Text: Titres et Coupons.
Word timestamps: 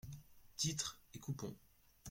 Titres 0.55 0.99
et 1.13 1.19
Coupons. 1.19 1.55